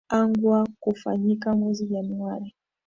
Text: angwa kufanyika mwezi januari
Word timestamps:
angwa 0.09 0.67
kufanyika 0.79 1.55
mwezi 1.55 1.85
januari 1.87 2.55